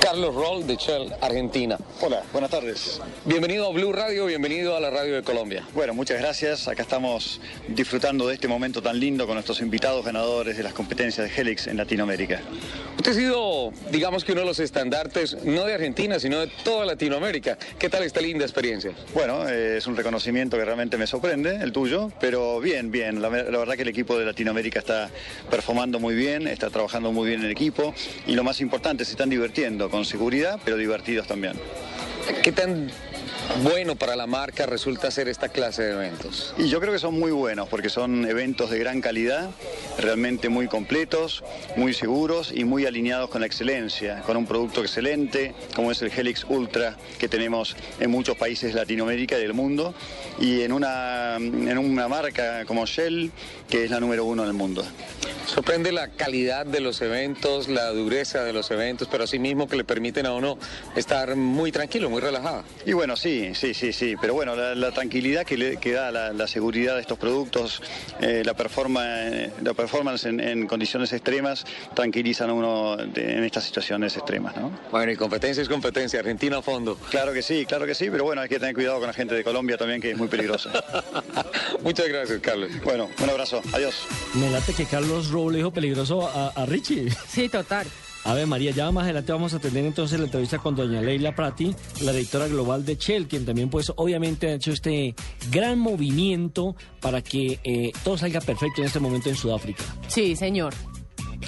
Carlos 0.00 0.34
Roll 0.34 0.66
de 0.66 0.76
Shell, 0.76 1.12
Argentina. 1.20 1.78
Hola, 2.00 2.22
buenas 2.32 2.50
tardes. 2.50 3.00
Bienvenido 3.26 3.66
a 3.66 3.72
Blue 3.72 3.92
Radio, 3.92 4.26
bienvenido 4.26 4.74
a 4.74 4.80
la 4.80 4.90
radio 4.90 5.14
de 5.14 5.22
Colombia. 5.22 5.64
Bueno, 5.74 5.92
muchas 5.94 6.18
gracias. 6.18 6.68
Acá 6.68 6.82
estamos 6.82 7.40
disfrutando 7.68 8.26
de 8.26 8.34
este 8.34 8.48
momento 8.48 8.82
tan 8.82 8.98
lindo 8.98 9.26
con 9.26 9.34
nuestros 9.34 9.60
invitados 9.60 10.04
ganadores 10.04 10.56
de 10.56 10.62
las 10.62 10.72
competencias 10.72 11.28
de 11.28 11.40
Helix 11.40 11.66
en 11.66 11.76
Latinoamérica. 11.76 12.40
Usted 13.00 13.12
ha 13.12 13.14
sido, 13.14 13.72
digamos 13.90 14.24
que 14.24 14.32
uno 14.32 14.42
de 14.42 14.46
los 14.46 14.58
estandartes, 14.58 15.42
no 15.42 15.64
de 15.64 15.72
Argentina, 15.72 16.20
sino 16.20 16.38
de 16.38 16.48
toda 16.48 16.84
Latinoamérica. 16.84 17.56
¿Qué 17.78 17.88
tal 17.88 18.02
esta 18.02 18.20
linda 18.20 18.44
experiencia? 18.44 18.92
Bueno, 19.14 19.48
eh, 19.48 19.78
es 19.78 19.86
un 19.86 19.96
reconocimiento 19.96 20.58
que 20.58 20.66
realmente 20.66 20.98
me 20.98 21.06
sorprende, 21.06 21.56
el 21.62 21.72
tuyo, 21.72 22.12
pero 22.20 22.60
bien, 22.60 22.90
bien. 22.90 23.22
La, 23.22 23.30
la 23.30 23.58
verdad 23.58 23.76
que 23.76 23.82
el 23.82 23.88
equipo 23.88 24.18
de 24.18 24.26
Latinoamérica 24.26 24.80
está 24.80 25.08
performando 25.50 25.98
muy 25.98 26.14
bien, 26.14 26.46
está 26.46 26.68
trabajando 26.68 27.10
muy 27.10 27.26
bien 27.26 27.42
el 27.42 27.50
equipo 27.50 27.94
y 28.26 28.34
lo 28.34 28.44
más 28.44 28.60
importante, 28.60 29.06
se 29.06 29.12
están 29.12 29.30
divirtiendo 29.30 29.88
con 29.88 30.04
seguridad, 30.04 30.60
pero 30.62 30.76
divertidos 30.76 31.26
también. 31.26 31.54
¿Qué 32.42 32.52
tan 32.52 32.90
bueno 33.62 33.96
para 33.96 34.16
la 34.16 34.26
marca 34.26 34.66
resulta 34.66 35.10
ser 35.10 35.28
esta 35.28 35.48
clase 35.48 35.82
de 35.82 35.92
eventos? 35.92 36.54
Y 36.58 36.68
yo 36.68 36.80
creo 36.80 36.92
que 36.92 36.98
son 36.98 37.18
muy 37.18 37.32
buenos 37.32 37.68
porque 37.68 37.90
son 37.90 38.24
eventos 38.24 38.70
de 38.70 38.78
gran 38.78 39.00
calidad, 39.00 39.50
realmente 39.98 40.48
muy 40.48 40.68
completos, 40.68 41.44
muy 41.76 41.94
seguros 41.94 42.52
y 42.54 42.64
muy 42.64 42.86
alineados 42.86 43.30
con 43.30 43.40
la 43.40 43.46
excelencia, 43.46 44.22
con 44.22 44.36
un 44.36 44.46
producto 44.46 44.80
excelente 44.82 45.54
como 45.74 45.90
es 45.90 46.00
el 46.02 46.10
Helix 46.10 46.44
Ultra 46.48 46.96
que 47.18 47.28
tenemos 47.28 47.76
en 47.98 48.10
muchos 48.10 48.36
países 48.36 48.72
de 48.72 48.80
Latinoamérica 48.80 49.38
y 49.38 49.42
del 49.42 49.54
mundo 49.54 49.94
y 50.40 50.62
en 50.62 50.72
una, 50.72 51.36
en 51.36 51.78
una 51.78 52.08
marca 52.08 52.64
como 52.64 52.86
Shell 52.86 53.30
que 53.68 53.84
es 53.84 53.90
la 53.90 54.00
número 54.00 54.24
uno 54.24 54.42
en 54.42 54.48
el 54.48 54.54
mundo. 54.54 54.84
Sorprende 55.46 55.90
la 55.90 56.08
calidad 56.08 56.64
de 56.64 56.80
los 56.80 57.00
eventos, 57.00 57.68
la 57.68 57.90
dureza 57.90 58.44
de 58.44 58.52
los 58.52 58.70
eventos, 58.70 59.08
pero 59.10 59.24
asimismo 59.24 59.68
que 59.68 59.76
le 59.76 59.84
permiten 59.84 60.26
a 60.26 60.34
uno 60.34 60.58
estar 60.94 61.34
muy 61.34 61.72
tranquilo, 61.72 62.08
muy 62.08 62.20
relajado. 62.20 62.62
Y 62.86 62.92
bueno, 62.92 63.16
sí, 63.16 63.39
sí, 63.54 63.74
sí, 63.74 63.92
sí, 63.92 64.14
pero 64.20 64.34
bueno, 64.34 64.54
la, 64.54 64.74
la 64.74 64.92
tranquilidad 64.92 65.44
que, 65.44 65.56
le, 65.56 65.76
que 65.76 65.92
da 65.92 66.10
la, 66.10 66.32
la, 66.32 66.46
seguridad 66.46 66.94
de 66.94 67.00
estos 67.00 67.18
productos, 67.18 67.82
eh, 68.20 68.42
la, 68.44 68.54
performa, 68.54 69.04
la 69.62 69.74
performance 69.74 70.26
en, 70.26 70.40
en, 70.40 70.66
condiciones 70.66 71.12
extremas, 71.12 71.64
tranquilizan 71.94 72.50
a 72.50 72.52
uno 72.52 72.96
de, 72.96 73.38
en 73.38 73.44
estas 73.44 73.64
situaciones 73.64 74.16
extremas, 74.16 74.56
¿no? 74.56 74.70
Bueno, 74.90 75.12
y 75.12 75.16
competencia 75.16 75.62
es 75.62 75.68
competencia, 75.68 76.20
Argentina 76.20 76.58
a 76.58 76.62
fondo. 76.62 76.96
Claro 77.10 77.32
que 77.32 77.42
sí, 77.42 77.66
claro 77.66 77.86
que 77.86 77.94
sí, 77.94 78.08
pero 78.10 78.24
bueno, 78.24 78.42
hay 78.42 78.48
que 78.48 78.58
tener 78.58 78.74
cuidado 78.74 78.98
con 78.98 79.06
la 79.06 79.12
gente 79.14 79.34
de 79.34 79.44
Colombia 79.44 79.76
también, 79.76 80.00
que 80.00 80.10
es 80.12 80.16
muy 80.16 80.28
peligrosa. 80.28 80.70
Muchas 81.82 82.08
gracias, 82.08 82.40
Carlos. 82.40 82.70
Bueno, 82.84 83.08
un 83.22 83.30
abrazo, 83.30 83.62
adiós. 83.72 84.06
Me 84.34 84.50
late 84.50 84.74
que 84.74 84.86
Carlos 84.86 85.30
Rowe 85.30 85.50
le 85.50 85.58
dijo 85.58 85.70
peligroso 85.70 86.28
a, 86.28 86.48
a 86.48 86.66
Richie. 86.66 87.10
Sí, 87.28 87.48
total. 87.48 87.86
A 88.24 88.34
ver, 88.34 88.46
María, 88.46 88.70
ya 88.70 88.90
más 88.90 89.04
adelante 89.04 89.32
vamos 89.32 89.54
a 89.54 89.58
tener 89.58 89.84
entonces 89.86 90.18
la 90.18 90.26
entrevista 90.26 90.58
con 90.58 90.76
doña 90.76 91.00
Leila 91.00 91.34
Prati, 91.34 91.74
la 92.02 92.12
directora 92.12 92.48
global 92.48 92.84
de 92.84 92.96
Shell, 92.96 93.26
quien 93.26 93.46
también 93.46 93.70
pues 93.70 93.90
obviamente 93.96 94.48
ha 94.48 94.54
hecho 94.54 94.72
este 94.72 95.14
gran 95.50 95.78
movimiento 95.78 96.76
para 97.00 97.22
que 97.22 97.58
eh, 97.64 97.92
todo 98.04 98.18
salga 98.18 98.40
perfecto 98.40 98.82
en 98.82 98.88
este 98.88 99.00
momento 99.00 99.30
en 99.30 99.36
Sudáfrica. 99.36 99.82
Sí, 100.08 100.36
señor. 100.36 100.74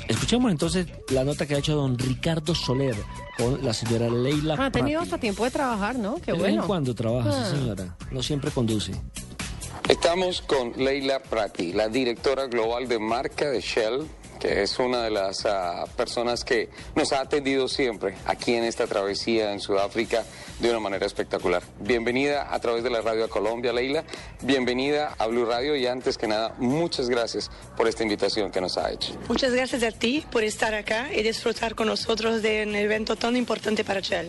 Escuchemos 0.09 0.51
entonces 0.51 0.87
la 1.11 1.23
nota 1.25 1.47
que 1.47 1.55
ha 1.55 1.59
hecho 1.59 1.77
don 1.77 1.99
Ricardo 1.99 2.55
Soler 2.55 2.97
con 3.37 3.63
la 3.63 3.75
señora 3.75 4.09
Leila 4.09 4.55
Ha 4.59 4.71
tenido 4.71 5.03
hasta 5.03 5.19
tiempo 5.19 5.45
de 5.45 5.51
trabajar, 5.51 5.97
¿no? 5.99 6.17
Qué 6.25 6.33
bueno. 6.33 6.67
cuando 6.67 6.95
trabaja, 6.95 7.29
Ah. 7.31 7.51
sí, 7.51 7.57
señora. 7.59 7.97
No 8.11 8.23
siempre 8.23 8.51
conduce. 8.51 8.93
Estamos 9.89 10.41
con 10.43 10.73
Leila 10.83 11.21
Prati, 11.21 11.75
la 11.75 11.89
directora 11.89 12.47
global 12.47 12.89
de 12.89 12.99
marca 12.99 13.51
de 13.51 13.61
Shell, 13.61 14.07
que 14.43 14.61
es 14.61 14.77
una 14.81 15.05
de 15.05 15.11
las 15.11 15.47
ah, 15.47 15.85
personas 15.97 16.43
que 16.43 16.69
nos 16.97 17.13
ha 17.13 17.21
atendido 17.21 17.69
siempre 17.69 18.17
aquí 18.27 18.55
en 18.55 18.65
esta 18.65 18.89
travesía 18.89 19.53
en 19.53 19.61
Sudáfrica 19.61 20.25
de 20.59 20.69
una 20.69 20.81
manera 20.81 21.07
espectacular. 21.07 21.63
Bienvenida 21.79 22.53
a 22.53 22.59
través 22.59 22.83
de 22.83 22.91
la 22.91 23.03
radio 23.03 23.27
a 23.27 23.29
Colombia, 23.29 23.73
Leila. 23.73 24.03
Bienvenida 24.43 25.15
a 25.17 25.29
Blue 25.29 25.45
Radio 25.45 25.77
y 25.77 25.87
antes 25.87 26.19
que 26.19 26.27
nada, 26.27 26.57
muchas 26.59 27.09
gracias 27.09 27.53
por 27.77 27.87
esta 27.87 28.03
invitación 28.03 28.51
que 28.51 28.61
nos 28.61 28.77
ha 28.79 28.91
hecho. 28.91 29.13
Muchas 29.29 29.53
gracias 29.53 29.85
a 29.85 29.93
ti 29.93 30.25
por 30.33 30.43
estar 30.43 30.75
acá 30.75 31.15
y 31.15 31.23
disfrutar 31.23 31.77
con 31.77 31.87
nosotros 31.87 32.43
de 32.43 32.65
un 32.67 32.75
evento 32.75 33.15
tan 33.15 33.37
importante 33.37 33.85
para 33.85 34.01
Shell. 34.01 34.29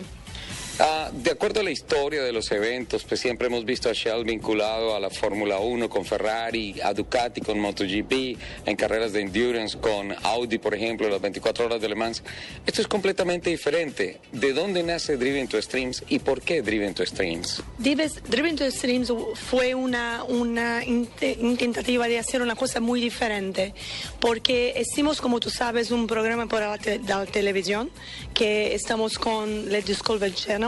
Ah, 0.80 1.08
de 1.12 1.30
acuerdo 1.30 1.60
a 1.60 1.62
la 1.62 1.70
historia 1.70 2.24
de 2.24 2.32
los 2.32 2.50
eventos, 2.50 3.04
pues 3.04 3.20
siempre 3.20 3.46
hemos 3.46 3.64
visto 3.64 3.88
a 3.88 3.92
Shell 3.92 4.24
vinculado 4.24 4.96
a 4.96 4.98
la 4.98 5.08
Fórmula 5.08 5.58
1 5.60 5.88
con 5.88 6.04
Ferrari, 6.04 6.74
a 6.82 6.92
Ducati 6.92 7.40
con 7.40 7.60
MotoGP, 7.60 8.36
en 8.66 8.74
carreras 8.76 9.12
de 9.12 9.20
endurance 9.20 9.78
con 9.78 10.12
Audi, 10.24 10.58
por 10.58 10.74
ejemplo, 10.74 11.08
las 11.08 11.20
24 11.20 11.66
horas 11.66 11.80
de 11.80 11.88
Le 11.88 11.94
Mans. 11.94 12.24
Esto 12.66 12.80
es 12.82 12.88
completamente 12.88 13.50
diferente. 13.50 14.18
¿De 14.32 14.52
dónde 14.52 14.82
nace 14.82 15.16
Driven 15.16 15.46
to 15.46 15.62
Streams 15.62 16.02
y 16.08 16.18
por 16.18 16.42
qué 16.42 16.60
Driven 16.60 16.92
to 16.92 17.06
Streams? 17.06 17.62
Driven 17.78 18.56
to 18.56 18.68
Streams 18.68 19.12
fue 19.34 19.76
una, 19.76 20.24
una 20.24 20.84
int- 20.84 21.38
intentativa 21.40 22.08
de 22.08 22.18
hacer 22.18 22.42
una 22.42 22.56
cosa 22.56 22.80
muy 22.80 23.00
diferente, 23.00 23.74
porque 24.18 24.74
hicimos, 24.80 25.20
como 25.20 25.38
tú 25.38 25.50
sabes, 25.50 25.92
un 25.92 26.08
programa 26.08 26.48
por 26.48 26.62
la, 26.62 26.78
te- 26.78 26.98
la 26.98 27.24
televisión, 27.26 27.90
que 28.34 28.74
estamos 28.74 29.20
con 29.20 29.72
el 29.72 29.84
Discovery 29.84 30.34
Channel. 30.34 30.63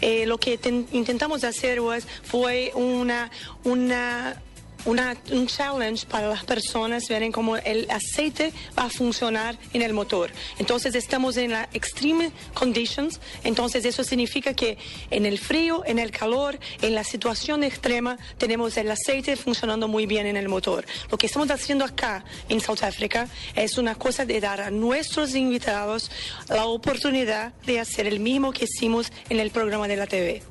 Eh, 0.00 0.26
lo 0.26 0.38
que 0.38 0.58
ten- 0.58 0.86
intentamos 0.92 1.44
hacer 1.44 1.80
was- 1.80 2.06
fue 2.22 2.72
una... 2.74 3.30
una 3.64 4.36
una, 4.84 5.16
un 5.32 5.46
challenge 5.46 6.06
para 6.06 6.28
las 6.28 6.44
personas 6.44 7.08
ver 7.08 7.20
cómo 7.30 7.56
el 7.56 7.90
aceite 7.90 8.52
va 8.78 8.84
a 8.84 8.90
funcionar 8.90 9.58
en 9.72 9.82
el 9.82 9.92
motor. 9.92 10.30
Entonces 10.58 10.94
estamos 10.94 11.36
en 11.36 11.50
la 11.50 11.68
extreme 11.72 12.32
conditions, 12.54 13.20
entonces 13.44 13.84
eso 13.84 14.02
significa 14.04 14.54
que 14.54 14.78
en 15.10 15.26
el 15.26 15.38
frío, 15.38 15.82
en 15.84 15.98
el 15.98 16.10
calor, 16.10 16.58
en 16.80 16.94
la 16.94 17.04
situación 17.04 17.62
extrema 17.62 18.18
tenemos 18.38 18.76
el 18.76 18.90
aceite 18.90 19.36
funcionando 19.36 19.88
muy 19.88 20.06
bien 20.06 20.26
en 20.26 20.36
el 20.36 20.48
motor. 20.48 20.86
Lo 21.10 21.18
que 21.18 21.26
estamos 21.26 21.50
haciendo 21.50 21.84
acá 21.84 22.24
en 22.48 22.60
South 22.60 22.82
Africa 22.82 23.28
es 23.54 23.76
una 23.76 23.94
cosa 23.94 24.24
de 24.24 24.40
dar 24.40 24.60
a 24.60 24.70
nuestros 24.70 25.34
invitados 25.34 26.10
la 26.48 26.64
oportunidad 26.64 27.52
de 27.66 27.80
hacer 27.80 28.06
el 28.06 28.20
mismo 28.20 28.52
que 28.52 28.64
hicimos 28.64 29.12
en 29.28 29.40
el 29.40 29.50
programa 29.50 29.88
de 29.88 29.96
la 29.96 30.06
TV. 30.06 30.42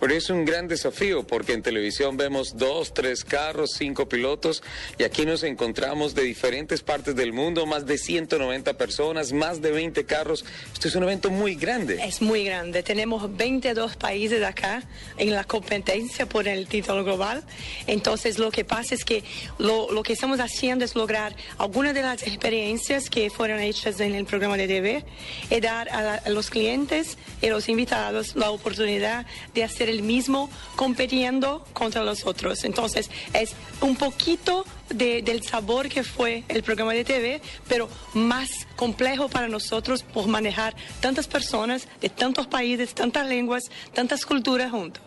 Pero 0.00 0.14
es 0.14 0.28
un 0.30 0.44
gran 0.44 0.68
desafío 0.68 1.26
porque 1.26 1.52
en 1.52 1.62
televisión 1.62 2.16
vemos 2.16 2.56
dos, 2.58 2.92
tres 2.92 3.24
carros, 3.24 3.72
cinco 3.78 4.08
pilotos 4.08 4.62
y 4.98 5.04
aquí 5.04 5.24
nos 5.24 5.42
encontramos 5.44 6.14
de 6.14 6.22
diferentes 6.22 6.82
partes 6.82 7.16
del 7.16 7.32
mundo, 7.32 7.64
más 7.66 7.86
de 7.86 7.96
190 7.98 8.74
personas, 8.76 9.32
más 9.32 9.62
de 9.62 9.70
20 9.72 10.04
carros. 10.04 10.44
Esto 10.72 10.88
es 10.88 10.94
un 10.94 11.04
evento 11.04 11.30
muy 11.30 11.54
grande. 11.54 11.98
Es 12.04 12.20
muy 12.20 12.44
grande. 12.44 12.82
Tenemos 12.82 13.34
22 13.36 13.96
países 13.96 14.42
acá 14.42 14.82
en 15.16 15.32
la 15.32 15.44
competencia 15.44 16.26
por 16.26 16.48
el 16.48 16.66
título 16.66 17.04
global. 17.04 17.42
Entonces, 17.86 18.38
lo 18.38 18.50
que 18.50 18.64
pasa 18.64 18.94
es 18.94 19.04
que 19.04 19.24
lo, 19.58 19.90
lo 19.90 20.02
que 20.02 20.12
estamos 20.12 20.40
haciendo 20.40 20.84
es 20.84 20.94
lograr 20.94 21.34
algunas 21.58 21.94
de 21.94 22.02
las 22.02 22.22
experiencias 22.24 23.08
que 23.08 23.30
fueron 23.30 23.60
hechas 23.60 24.00
en 24.00 24.14
el 24.14 24.26
programa 24.26 24.56
de 24.56 24.66
TV 24.66 25.04
y 25.50 25.60
dar 25.60 25.88
a, 25.88 26.02
la- 26.02 26.14
a 26.16 26.28
los 26.30 26.50
clientes 26.50 27.16
y 27.40 27.48
los 27.48 27.68
invitados 27.68 28.36
la 28.36 28.50
oportunidad 28.50 29.26
de 29.54 29.64
hacer 29.64 29.88
el 29.88 30.02
mismo 30.02 30.50
compitiendo 30.76 31.64
contra 31.72 32.02
los 32.04 32.26
otros. 32.26 32.64
Entonces, 32.64 33.10
es 33.32 33.52
un 33.80 33.96
poquito 33.96 34.64
de- 34.88 35.22
del 35.22 35.42
sabor 35.42 35.88
que 35.88 36.04
fue 36.04 36.44
el 36.48 36.62
programa 36.62 36.92
de 36.92 37.04
TV, 37.04 37.40
pero 37.68 37.88
más 38.12 38.50
complejo 38.76 39.28
para 39.28 39.48
nosotros 39.48 40.02
por 40.02 40.26
manejar 40.26 40.74
tantas 41.00 41.26
personas 41.26 41.88
de 42.00 42.08
tantos 42.08 42.46
países, 42.46 42.94
tantas 42.94 43.26
lenguas, 43.26 43.64
tantas 43.92 44.26
culturas 44.26 44.70
juntos. 44.70 45.02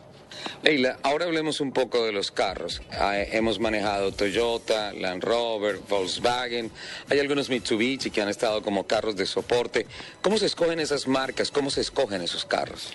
Leila, 0.63 0.97
ahora 1.03 1.25
hablemos 1.25 1.61
un 1.61 1.71
poco 1.71 2.05
de 2.05 2.11
los 2.11 2.31
carros. 2.31 2.81
Ah, 2.91 3.17
hemos 3.19 3.59
manejado 3.59 4.11
Toyota, 4.11 4.93
Land 4.93 5.23
Rover, 5.23 5.79
Volkswagen, 5.87 6.71
hay 7.09 7.19
algunos 7.19 7.49
Mitsubishi 7.49 8.09
que 8.11 8.21
han 8.21 8.29
estado 8.29 8.61
como 8.61 8.85
carros 8.87 9.15
de 9.15 9.25
soporte. 9.25 9.85
¿Cómo 10.21 10.37
se 10.37 10.45
escogen 10.47 10.79
esas 10.79 11.07
marcas? 11.07 11.51
¿Cómo 11.51 11.69
se 11.69 11.81
escogen 11.81 12.21
esos 12.21 12.45
carros? 12.45 12.89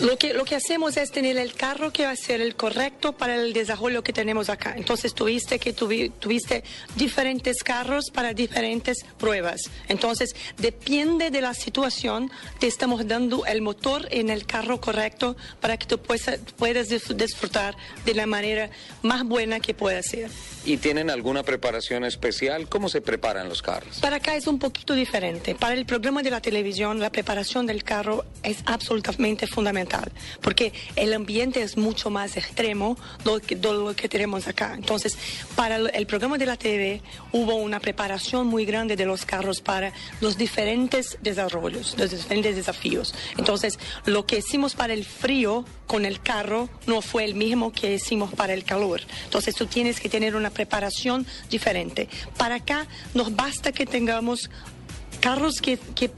Lo 0.00 0.16
que, 0.16 0.32
lo 0.32 0.44
que 0.44 0.56
hacemos 0.56 0.96
es 0.96 1.10
tener 1.10 1.36
el 1.36 1.52
carro 1.54 1.92
que 1.92 2.06
va 2.06 2.12
a 2.12 2.16
ser 2.16 2.40
el 2.40 2.54
correcto 2.56 3.12
para 3.12 3.34
el 3.36 3.52
desarrollo 3.52 4.02
que 4.02 4.14
tenemos 4.14 4.48
acá. 4.48 4.74
Entonces 4.76 5.14
tuviste 5.14 5.58
que 5.58 5.76
tuvi- 5.76 6.10
tuviste 6.18 6.64
diferentes 6.96 7.62
carros 7.62 8.10
para 8.10 8.32
diferentes 8.32 9.04
pruebas. 9.18 9.60
Entonces 9.88 10.34
depende 10.56 11.30
de 11.30 11.42
la 11.42 11.52
situación, 11.52 12.30
te 12.58 12.66
estamos 12.66 13.06
dando 13.06 13.44
el 13.44 13.60
motor 13.60 14.08
en 14.10 14.30
el 14.30 14.46
carro 14.46 14.80
correcto 14.80 15.36
para 15.60 15.76
que 15.78 15.86
tú 15.86 15.98
puedas, 15.98 16.38
puedas 16.70 16.88
disfrutar 16.88 17.76
de 18.04 18.14
la 18.14 18.26
manera 18.26 18.70
más 19.02 19.24
buena 19.24 19.58
que 19.58 19.74
pueda 19.74 20.00
ser. 20.02 20.30
¿Y 20.64 20.76
tienen 20.76 21.10
alguna 21.10 21.42
preparación 21.42 22.04
especial? 22.04 22.68
¿Cómo 22.68 22.88
se 22.88 23.00
preparan 23.00 23.48
los 23.48 23.60
carros? 23.62 23.98
Para 23.98 24.16
acá 24.16 24.36
es 24.36 24.46
un 24.46 24.58
poquito 24.58 24.94
diferente. 24.94 25.54
Para 25.56 25.74
el 25.74 25.84
programa 25.84 26.22
de 26.22 26.30
la 26.30 26.40
televisión, 26.40 27.00
la 27.00 27.10
preparación 27.10 27.66
del 27.66 27.82
carro 27.82 28.24
es 28.42 28.58
absolutamente 28.66 29.46
fundamental, 29.46 30.12
porque 30.42 30.72
el 30.94 31.12
ambiente 31.14 31.62
es 31.62 31.76
mucho 31.76 32.08
más 32.10 32.36
extremo 32.36 32.96
de 33.24 33.56
lo 33.62 33.96
que, 33.96 34.08
tenemos 34.08 34.46
acá. 34.46 34.74
Entonces, 34.74 35.16
para 35.56 35.76
el 35.76 36.06
programa 36.06 36.38
de 36.38 36.46
la 36.46 36.56
TV 36.56 37.02
hubo 37.32 37.54
una 37.54 37.80
preparación 37.80 38.46
muy 38.46 38.64
grande 38.64 38.96
de 38.96 39.06
los 39.06 39.24
carros 39.24 39.60
para 39.60 39.92
los 40.20 40.36
diferentes 40.36 41.18
desarrollos, 41.22 41.96
los 41.98 42.10
diferentes 42.10 42.54
desafíos. 42.54 43.14
Entonces, 43.38 43.78
lo 44.04 44.26
que 44.26 44.38
hicimos 44.38 44.74
para 44.74 44.92
el 44.92 45.04
frío 45.04 45.64
con 45.86 46.04
el 46.04 46.20
carro 46.20 46.49
no 46.86 47.02
fue 47.02 47.24
el 47.24 47.34
mismo 47.34 47.72
que 47.72 47.94
hicimos 47.94 48.32
para 48.34 48.52
el 48.54 48.64
calor. 48.64 49.00
Entonces, 49.24 49.54
tú 49.54 49.66
tienes 49.66 50.00
que 50.00 50.08
tener 50.08 50.36
una 50.36 50.50
preparación 50.50 51.26
diferente. 51.48 52.08
Para 52.36 52.56
acá 52.56 52.86
nos 53.14 53.34
basta 53.34 53.72
que 53.72 53.86
tengamos 53.86 54.50
carros 55.20 55.60
que, 55.60 55.78
que 55.78 56.08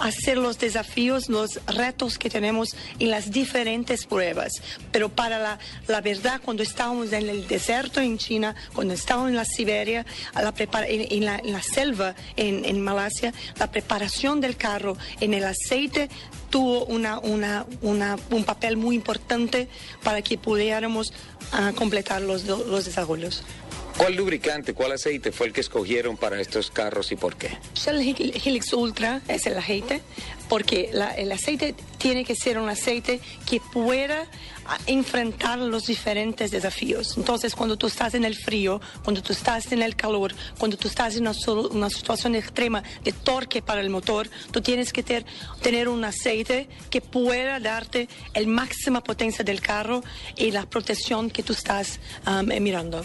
hacer 0.00 0.36
los 0.38 0.58
desafíos, 0.58 1.28
los 1.28 1.60
retos 1.66 2.18
que 2.18 2.30
tenemos 2.30 2.76
en 2.98 3.10
las 3.10 3.30
diferentes 3.32 4.06
pruebas. 4.06 4.52
Pero 4.92 5.08
para 5.08 5.38
la, 5.38 5.58
la 5.88 6.00
verdad, 6.00 6.40
cuando 6.44 6.62
estábamos 6.62 7.12
en 7.12 7.28
el 7.28 7.46
desierto 7.48 8.00
en 8.00 8.18
China, 8.18 8.54
cuando 8.74 8.94
estábamos 8.94 9.30
en 9.30 9.36
la 9.36 9.44
Siberia, 9.44 10.04
la 10.42 10.52
en, 10.86 11.06
en 11.10 11.24
la, 11.24 11.40
selva 11.62 12.14
en, 12.36 12.64
en 12.64 12.80
Malasia, 12.80 13.32
la 13.58 13.70
preparación 13.70 14.40
del 14.40 14.56
carro 14.56 14.96
en 15.20 15.34
el 15.34 15.44
aceite 15.44 16.08
tuvo 16.50 16.84
una, 16.86 17.18
una, 17.18 17.66
una- 17.82 18.16
un 18.30 18.44
papel 18.44 18.76
muy 18.76 18.94
importante 18.94 19.68
para 20.02 20.22
que 20.22 20.38
pudiéramos 20.38 21.12
ah, 21.52 21.72
completar 21.74 22.22
los, 22.22 22.44
los 22.44 22.84
desarrollos. 22.84 23.42
¿Cuál 23.98 24.14
lubricante, 24.14 24.74
cuál 24.74 24.92
aceite 24.92 25.32
fue 25.32 25.48
el 25.48 25.52
que 25.52 25.60
escogieron 25.60 26.16
para 26.16 26.40
estos 26.40 26.70
carros 26.70 27.10
y 27.10 27.16
por 27.16 27.34
qué? 27.36 27.58
Hel- 27.74 28.40
Helix 28.46 28.72
Ultra 28.72 29.20
es 29.26 29.44
el 29.46 29.58
aceite, 29.58 30.02
porque 30.48 30.88
la- 30.92 31.10
el 31.16 31.32
aceite 31.32 31.74
tiene 31.98 32.24
que 32.24 32.36
ser 32.36 32.58
un 32.58 32.68
aceite 32.68 33.20
que 33.44 33.60
pueda 33.60 34.24
ah, 34.70 34.78
enfrentar 34.86 35.58
los 35.58 35.86
diferentes 35.86 36.50
desafíos. 36.52 37.16
Entonces, 37.16 37.56
cuando 37.56 37.76
tú 37.76 37.88
estás 37.88 38.14
en 38.14 38.24
el 38.24 38.36
frío, 38.36 38.80
cuando 39.02 39.20
tú 39.20 39.32
estás 39.32 39.72
en 39.72 39.82
el 39.82 39.96
calor, 39.96 40.32
cuando 40.58 40.76
tú 40.76 40.86
estás 40.86 41.16
en 41.16 41.22
una, 41.26 41.32
una 41.72 41.90
situación 41.90 42.36
extrema 42.36 42.84
de 43.02 43.10
torque 43.12 43.62
para 43.62 43.80
el 43.80 43.90
motor, 43.90 44.28
tú 44.52 44.60
tienes 44.60 44.92
que 44.92 45.02
ter- 45.02 45.24
tener 45.60 45.88
un 45.88 46.04
aceite 46.04 46.68
que 46.90 47.00
pueda 47.00 47.58
darte 47.58 48.08
el 48.34 48.46
máxima 48.46 49.02
potencia 49.02 49.42
del 49.42 49.60
carro 49.60 50.04
y 50.36 50.52
la 50.52 50.66
protección 50.66 51.30
que 51.30 51.42
tú 51.42 51.52
estás 51.52 51.98
ah, 52.26 52.42
mirando. 52.44 53.04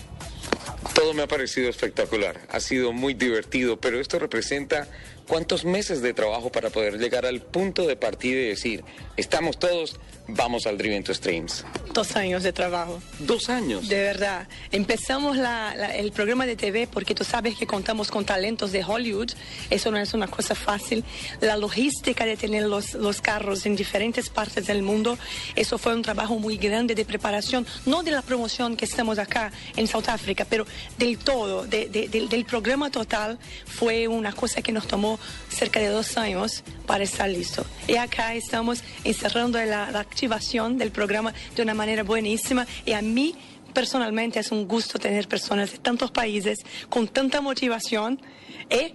Todo 0.93 1.13
me 1.13 1.23
ha 1.23 1.27
parecido 1.27 1.69
espectacular, 1.69 2.39
ha 2.49 2.59
sido 2.59 2.91
muy 2.91 3.13
divertido, 3.13 3.79
pero 3.79 3.99
esto 3.99 4.19
representa 4.19 4.87
cuántos 5.27 5.65
meses 5.65 6.01
de 6.01 6.13
trabajo 6.13 6.51
para 6.51 6.69
poder 6.69 6.99
llegar 6.99 7.25
al 7.25 7.41
punto 7.41 7.87
de 7.87 7.95
partida 7.95 8.41
y 8.41 8.49
decir, 8.49 8.83
estamos 9.17 9.57
todos, 9.57 9.99
vamos 10.27 10.65
al 10.67 10.77
Driven 10.77 11.03
to 11.03 11.13
Streams. 11.13 11.65
Dos 11.93 12.15
años 12.15 12.43
de 12.43 12.51
trabajo. 12.53 13.01
Dos 13.19 13.49
años. 13.49 13.87
De 13.87 14.01
verdad. 14.01 14.47
Empezamos 14.71 15.37
la- 15.37 15.75
la- 15.75 15.95
el 15.95 16.11
programa 16.11 16.45
de 16.45 16.55
TV 16.55 16.87
porque 16.87 17.13
tú 17.13 17.23
sabes 17.23 17.55
que 17.55 17.67
contamos 17.67 18.09
con 18.09 18.25
talentos 18.25 18.71
de 18.71 18.83
Hollywood. 18.83 19.31
Eso 19.69 19.91
no 19.91 19.97
es 19.97 20.13
una 20.13 20.27
cosa 20.27 20.55
fácil. 20.55 21.03
La 21.41 21.55
logística 21.57 22.25
de 22.25 22.35
tener 22.37 22.63
los, 22.63 22.93
los 22.95 23.21
carros 23.21 23.65
en 23.65 23.75
diferentes 23.75 24.29
partes 24.29 24.65
del 24.65 24.81
mundo, 24.81 25.17
eso 25.55 25.77
fue 25.77 25.93
un 25.93 26.01
trabajo 26.01 26.39
muy 26.39 26.57
grande 26.57 26.95
de 26.95 27.05
preparación, 27.05 27.67
no 27.85 28.01
de 28.01 28.11
la 28.11 28.21
promoción 28.23 28.75
que 28.75 28.85
estamos 28.85 29.19
acá 29.19 29.51
en 29.75 29.87
South 29.87 30.07
África, 30.07 30.45
pero 30.49 30.65
del 30.97 31.17
todo, 31.19 31.65
de- 31.67 31.89
de- 31.89 32.07
del- 32.07 32.29
del 32.29 32.45
programa 32.45 32.89
total, 32.89 33.37
fue 33.67 34.07
una 34.07 34.31
cosa 34.33 34.61
que 34.61 34.71
nos 34.71 34.87
tomó 34.87 35.19
cerca 35.49 35.79
de 35.79 35.87
dos 35.89 36.17
años 36.17 36.63
para 36.87 37.03
estar 37.03 37.29
listo. 37.29 37.63
Y 37.87 37.97
acá 37.97 38.33
estamos 38.33 38.83
encerrando 39.03 39.59
la, 39.63 39.91
la 39.91 39.99
activación 40.13 40.77
del 40.77 40.91
programa 40.91 41.33
de 41.55 41.63
una 41.63 41.73
manera 41.73 42.03
buenísima 42.03 42.67
y 42.85 42.91
a 42.91 43.01
mí 43.01 43.33
personalmente 43.73 44.39
es 44.39 44.51
un 44.51 44.67
gusto 44.67 44.99
tener 44.99 45.27
personas 45.27 45.71
de 45.71 45.79
tantos 45.79 46.11
países 46.11 46.59
con 46.87 47.07
tanta 47.07 47.41
motivación. 47.41 48.21
¿Eh? 48.69 48.93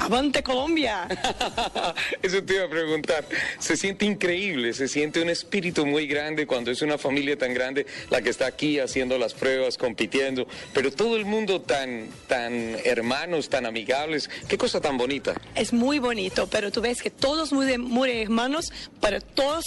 ¡Avante 0.00 0.42
Colombia! 0.42 1.06
Eso 2.22 2.42
te 2.42 2.54
iba 2.54 2.64
a 2.64 2.70
preguntar. 2.70 3.26
Se 3.58 3.76
siente 3.76 4.06
increíble, 4.06 4.72
se 4.72 4.88
siente 4.88 5.20
un 5.20 5.28
espíritu 5.28 5.84
muy 5.84 6.06
grande 6.06 6.46
cuando 6.46 6.70
es 6.70 6.80
una 6.80 6.96
familia 6.96 7.36
tan 7.36 7.52
grande 7.52 7.84
la 8.08 8.22
que 8.22 8.30
está 8.30 8.46
aquí 8.46 8.78
haciendo 8.78 9.18
las 9.18 9.34
pruebas, 9.34 9.76
compitiendo, 9.76 10.46
pero 10.72 10.90
todo 10.90 11.16
el 11.16 11.26
mundo 11.26 11.60
tan, 11.60 12.08
tan 12.28 12.76
hermanos, 12.84 13.50
tan 13.50 13.66
amigables. 13.66 14.30
Qué 14.48 14.56
cosa 14.56 14.80
tan 14.80 14.96
bonita. 14.96 15.34
Es 15.54 15.74
muy 15.74 15.98
bonito, 15.98 16.46
pero 16.46 16.70
tú 16.72 16.80
ves 16.80 17.02
que 17.02 17.10
todos 17.10 17.52
muy, 17.52 17.66
de- 17.66 17.76
muy 17.76 18.10
hermanos, 18.22 18.72
pero 19.02 19.20
todos, 19.20 19.66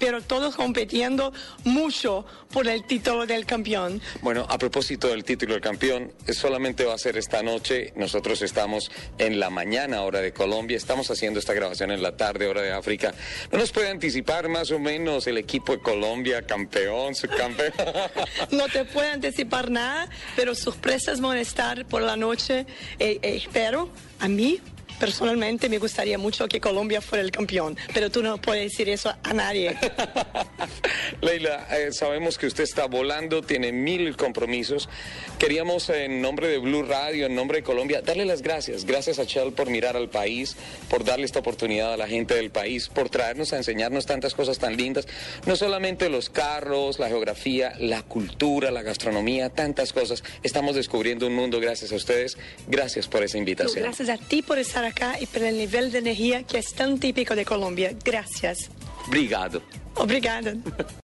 pero 0.00 0.22
todos 0.22 0.56
compitiendo 0.56 1.32
mucho 1.62 2.26
por 2.52 2.66
el 2.66 2.84
título 2.84 3.26
del 3.26 3.46
campeón. 3.46 4.02
Bueno, 4.22 4.44
a 4.48 4.58
propósito 4.58 5.06
del 5.06 5.22
título 5.22 5.52
del 5.52 5.62
campeón, 5.62 6.10
solamente 6.32 6.84
va 6.84 6.94
a 6.94 6.98
ser 6.98 7.16
esta 7.16 7.44
noche. 7.44 7.92
Nosotros 7.94 8.42
estamos 8.42 8.90
en 9.18 9.38
la 9.38 9.50
mañana, 9.50 9.67
hora 10.00 10.20
de 10.20 10.32
Colombia. 10.32 10.76
Estamos 10.76 11.10
haciendo 11.10 11.38
esta 11.38 11.52
grabación 11.52 11.90
en 11.90 12.02
la 12.02 12.16
tarde, 12.16 12.46
hora 12.46 12.62
de 12.62 12.72
África. 12.72 13.12
¿No 13.52 13.58
nos 13.58 13.70
puede 13.70 13.88
anticipar 13.90 14.48
más 14.48 14.70
o 14.70 14.78
menos 14.78 15.26
el 15.26 15.36
equipo 15.36 15.72
de 15.72 15.80
Colombia, 15.80 16.42
campeón, 16.42 17.14
subcampeón? 17.14 17.72
No 18.50 18.68
te 18.68 18.84
puedo 18.84 19.10
anticipar 19.12 19.70
nada, 19.70 20.08
pero 20.36 20.54
sorpresas 20.54 21.20
van 21.20 21.36
a 21.36 21.40
estar 21.40 21.84
por 21.86 22.02
la 22.02 22.16
noche. 22.16 22.66
Eh, 22.98 23.18
eh, 23.22 23.36
espero, 23.36 23.90
a 24.20 24.28
mí 24.28 24.60
personalmente 24.98 25.68
me 25.68 25.78
gustaría 25.78 26.18
mucho 26.18 26.48
que 26.48 26.60
Colombia 26.60 27.00
fuera 27.00 27.22
el 27.22 27.30
campeón, 27.30 27.76
pero 27.94 28.10
tú 28.10 28.22
no 28.22 28.38
puedes 28.38 28.70
decir 28.70 28.88
eso 28.88 29.14
a 29.22 29.32
nadie. 29.32 29.76
Leila, 31.20 31.66
eh, 31.76 31.92
sabemos 31.92 32.38
que 32.38 32.46
usted 32.46 32.64
está 32.64 32.86
volando, 32.86 33.42
tiene 33.42 33.72
mil 33.72 34.16
compromisos. 34.16 34.88
Queríamos, 35.38 35.88
en 35.90 36.20
nombre 36.20 36.48
de 36.48 36.58
Blue 36.58 36.82
Radio, 36.82 37.26
en 37.26 37.34
nombre 37.34 37.58
de 37.58 37.62
Colombia, 37.62 38.02
darle 38.02 38.24
las 38.24 38.42
gracias. 38.42 38.84
Gracias 38.84 39.18
a 39.18 39.24
Shell 39.24 39.52
por 39.52 39.70
mirar 39.70 39.96
al 39.96 40.08
país, 40.08 40.56
por 40.88 41.04
darle 41.04 41.26
esta 41.26 41.38
oportunidad 41.38 41.92
a 41.92 41.96
la 41.96 42.08
gente 42.08 42.34
del 42.34 42.50
país, 42.50 42.88
por 42.88 43.08
traernos 43.08 43.52
a 43.52 43.56
enseñarnos 43.56 44.06
tantas 44.06 44.34
cosas 44.34 44.58
tan 44.58 44.76
lindas. 44.76 45.06
No 45.46 45.56
solamente 45.56 46.08
los 46.08 46.30
carros, 46.30 46.98
la 46.98 47.08
geografía, 47.08 47.72
la 47.78 48.02
cultura, 48.02 48.70
la 48.70 48.82
gastronomía, 48.82 49.50
tantas 49.50 49.92
cosas. 49.92 50.24
Estamos 50.42 50.74
descubriendo 50.74 51.26
un 51.26 51.34
mundo 51.34 51.60
gracias 51.60 51.92
a 51.92 51.96
ustedes. 51.96 52.36
Gracias 52.66 53.06
por 53.06 53.22
esa 53.22 53.38
invitación. 53.38 53.84
Gracias 53.84 54.08
a 54.08 54.16
ti 54.16 54.42
por 54.42 54.58
estar 54.58 54.84
acá 54.88 55.20
y 55.20 55.26
por 55.26 55.42
el 55.42 55.56
nivel 55.56 55.90
de 55.92 55.98
energía 55.98 56.42
que 56.42 56.58
es 56.58 56.74
tan 56.74 56.98
típico 56.98 57.34
de 57.34 57.44
Colombia. 57.44 57.94
Gracias. 58.04 58.70
Obrigado. 59.06 59.62
Obrigada. 59.94 60.54